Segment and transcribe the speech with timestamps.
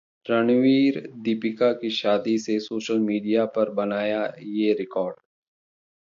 [0.29, 4.23] रणवीर-दीपिका की शादी ने सोशल मीडिया पर बनाया
[4.39, 5.15] ये रिकॉर्ड?